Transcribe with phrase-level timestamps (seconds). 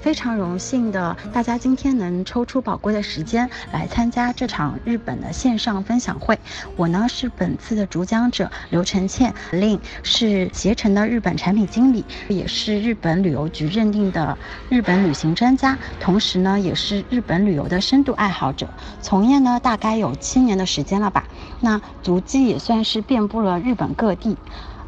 [0.00, 6.38] 非常荣幸的，大家今天能抽出宝贵的时间来参加这场日本的线上分享会。
[6.76, 14.36] 我呢是本次的主讲者刘晨倩，令是携程的日本产品经理，也是日本旅游局认定的
[14.70, 18.68] 日本旅行专家，同时呢也是日本旅游的深度爱好者，
[19.02, 21.24] 从业呢大概有七年的时间了吧。
[21.60, 24.38] 那足迹也算是遍布了日本各地。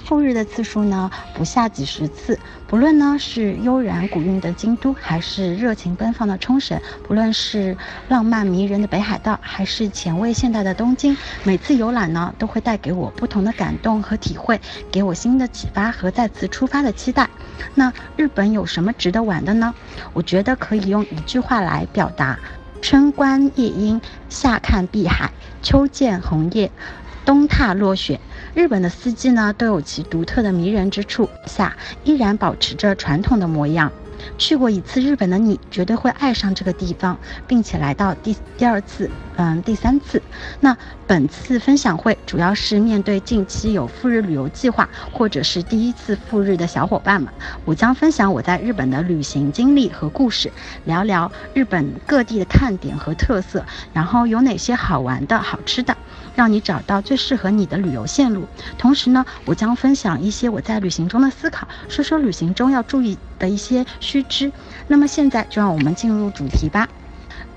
[0.00, 7.76] 赴日的次数呢不下几十次，不论呢是悠然古韵的京都，还是热情奔放的冲绳，不论是
[8.08, 14.60] 浪漫迷人的北海道，还是前卫现代的东京，每次游览呢都会带给我不同的感动和体会，
[14.90, 17.28] 给我新的启发和再次出发的期待。
[17.74, 19.74] 那日本有什么值得玩的呢？
[20.12, 22.38] 我觉得可以用一句话来表达：
[22.80, 25.30] 春观夜莺，夏看碧海，
[25.62, 26.70] 秋见红叶，
[27.24, 28.20] 东踏落雪。
[28.54, 33.92] 日本的四季呢，都有其独特的迷人之处，夏依然保持着传统的模样。
[34.36, 39.10] 去过一次日本的你，绝对会爱上这个地方，并且来到第第二次，
[39.42, 40.20] 嗯，第三次。
[40.60, 47.32] 那本次分享会主要是面对近期有赴日旅游计划，或者是第一次赴日的小伙伴们，
[47.64, 50.52] 我将分享我在日本的旅行经历和故事，
[50.84, 55.96] 聊聊日本各地的看点和特色，然后有哪些好玩的好吃的。
[56.36, 58.46] 让你找到最适合你的旅游线路。
[58.76, 64.52] 同时呢，我将分享一些我在旅行中的思考，说说旅行中要注意的一些须知。
[64.86, 66.86] 那么现在就让我们进入主题吧。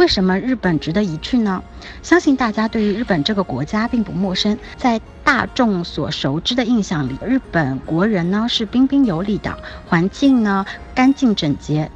[0.00, 1.62] 为什么日本值得一去呢？
[2.02, 9.54] 相信大家对于日本这个国家并不陌生，在大众所熟知的印象里，日本国人呢是彬彬有礼的，
[9.86, 11.90] 环境呢干净整洁，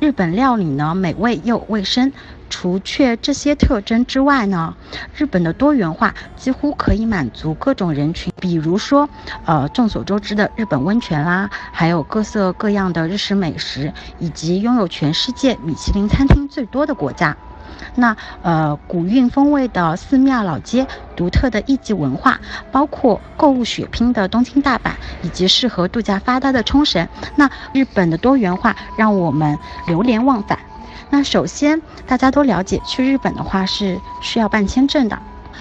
[0.00, 2.10] 日本料理呢美味又卫生。
[2.54, 4.76] 除却这些特征之外呢，
[5.16, 8.32] 日本的多元化几乎可以满足各种人群。
[8.38, 9.08] 比如说，
[9.44, 17.36] 呃，众所周知的日本温泉啦，还有各色各样的日式美食，以及拥有全世界米其林餐厅最多的国家。
[17.96, 22.38] 那呃，古韵风味的寺庙老街，独特的艺伎文化，
[22.70, 27.08] 包括购物血拼的东京大阪，以及适合度假发呆的冲绳。
[27.34, 30.56] 那日本的多元化让我们流连忘返。
[31.16, 35.16] 那首先，大家都了解，去日本的话是需要办签证的。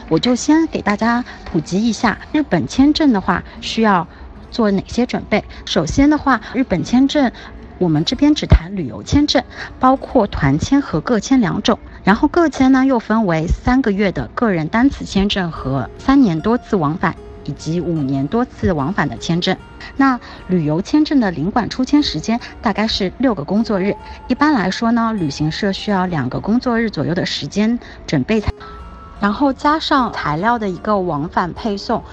[0.09, 4.07] 我就先给大家普及一下，日本签证的话需要
[4.49, 5.43] 做哪些准备。
[5.63, 7.31] 首先的话，日本签证
[7.77, 9.43] 我们这边只谈旅游签证，
[9.79, 11.77] 包括团签和个签两种。
[12.03, 17.15] 然后个签呢又分为三个月的个人单次签证和三年多次往返。
[17.45, 19.57] 以及五年多次往返的签证，
[19.97, 23.95] 那旅游签证的领馆出签时间大概是六个工作日。
[24.27, 28.43] 一般来说呢，旅行社需要两个工作日左右的时间准备，
[29.19, 32.03] 然后加上材料的一个往返配送，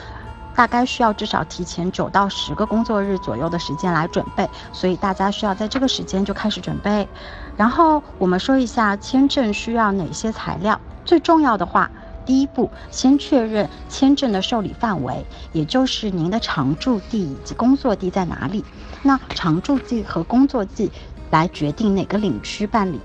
[0.55, 4.49] 大概需要至少提前九到十个工作日左右的时间来准备。
[4.73, 7.09] 所以大家需要在这个时间就开始准备。
[7.57, 11.91] 然后我们说一下签证需要哪些材料，最重要的话。
[12.31, 18.65] 第一步，先确认签证的受理范围，也就是您的常住地以及工作地在哪里。
[19.03, 20.93] 那常住地和工作地
[21.33, 23.01] 来决定哪个领区办理。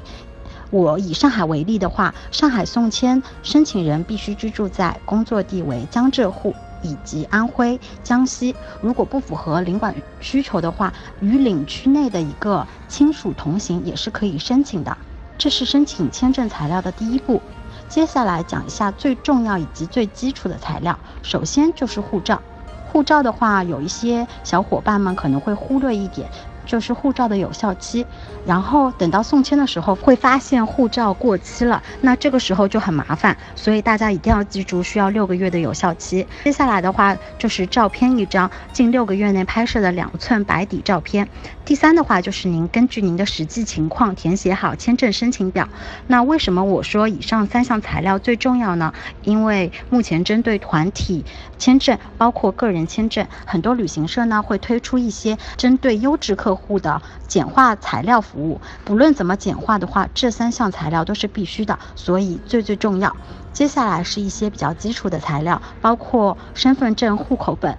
[0.70, 6.54] 我以上海为例的话，上海送签申请人必须居住在工作地为江浙沪
[6.84, 8.56] 以及安徽、江西。
[8.80, 14.96] 如果不符合领馆需求的话，与领区内的一个亲属同行也是可以申请的。
[15.36, 17.42] 这是申请签证材料的第一步。
[17.88, 22.42] 接下来讲一下最重要以及最基础的材料，首先就是护照。
[22.88, 26.30] 护照的话，有一些小伙伴们可能会忽略一点。
[26.66, 28.06] 就是护照的有效期，
[28.46, 36.26] 然后等到送签的时候会发现护照过期了，那这个时候就很麻烦，所以大家一定要记住需要六个月的有效期。
[36.44, 41.28] 接下来的话就是照片一张，近六个月内拍摄的两寸白底照片。
[41.64, 45.68] 第三的话就是您根据您的实际情况填写好签证申请表。
[46.08, 48.94] 那为什么我说以上三项材料最重要呢？
[49.24, 51.26] 因为目前针对团体
[51.58, 63.16] 签证，包括个人签证，很多旅行社呢会推出一些针对优质客户的简化材料服务，不论怎么简化的话，这三项材料都是必须的，所以最最重要。
[63.54, 67.78] 接下来是一些比较基础的材料，包括身份证、户口本、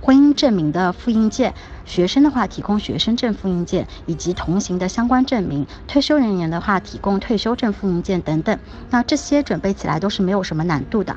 [0.00, 1.54] 婚姻证明的复印件，
[1.84, 8.58] 学生的话提供学生证复印件以及同行的相关证明，退休人员的话提供退休证复印件等等。
[8.90, 11.16] 那这些准备起来都是没有什么难度的。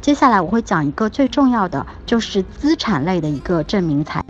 [0.00, 4.24] 接下来我会讲一个最重要的，就是资产类的一个证明材。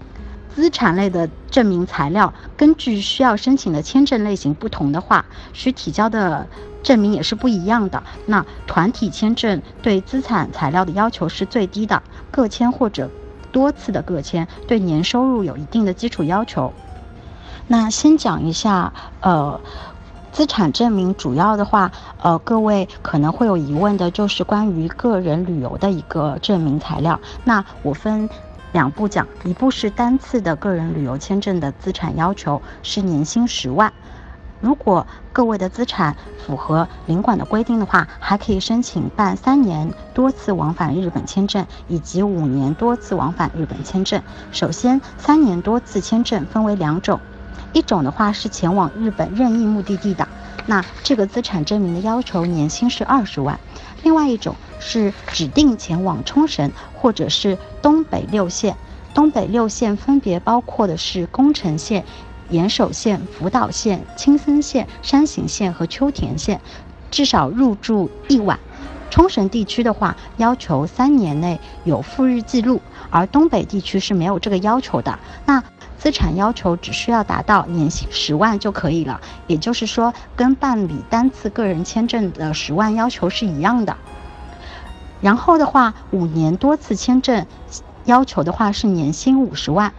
[0.57, 6.47] 资产类的证明材料，根据需要申请的签证类型不同的话，需提交的
[6.83, 8.03] 证明也是不一样的。
[8.25, 13.11] 那团体签证对资产材料的要求是最低的，个签或者
[13.53, 16.73] 多次的个签对年收入有一定的基础要求。
[17.67, 19.61] 那先讲一下，呃，
[20.33, 21.93] 资产证明主要的话，
[22.23, 27.21] 呃，各位可能会有疑问的，就是关于个人旅游的一个证明材料。
[27.45, 28.31] 那我分
[28.77, 33.91] 两步讲，一步是单次的个人旅游签证的资产要求是年薪十万。
[34.61, 36.15] 如果各位的资产
[36.45, 44.23] 符合领馆的规定的话，还可以申请办三年多次往返日本签证以及五年多次往返日本签证。
[44.53, 47.19] 首先，三年多次签证分为两种，
[47.73, 50.29] 一种的话是前往日本任意目的地的，
[50.67, 53.57] 那这个资产证明的要求年薪是二十万；
[54.03, 58.77] 另外一种是指定前往冲绳或者是东北六县，
[59.15, 62.05] 东北六县分别包括的是宫城县。
[62.49, 66.61] 岩手县、福岛县、青森县、山形县和秋田县，
[67.11, 68.57] 至少入住一晚。
[69.11, 72.81] 冲绳地区的话，要求三年内有赴日记录，
[73.11, 75.19] 而东北地区是没有这个要求的。
[75.45, 75.61] 那
[75.99, 83.97] 资产要求只需要达到年薪十万就可以了，也就是说，跟办理单次个人签证的十万要求是一样的。
[85.21, 87.47] 然后的话，五年多次签证
[88.05, 89.93] 要求的话是年薪五十万。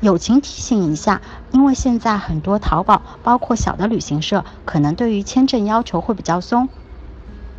[0.00, 1.20] 友情提醒一下，
[1.50, 6.68] 因为现在很多淘宝，包括小的旅行社，可能对于签证要求会比较松。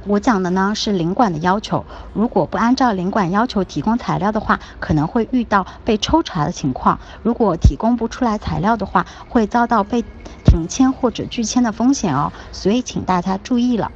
[0.05, 6.99] 我讲的呢是领馆的要求，如果不按照领馆要求提供材料的话，可能会遇到被抽查的情况。
[7.21, 10.03] 如果提供不出来材料的话，会遭到被
[10.43, 12.33] 停签或者拒签的风险哦。
[12.51, 13.91] 所以请大家注意了，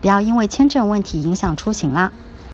[0.00, 2.10] 不要因为签证问题影响出行啦。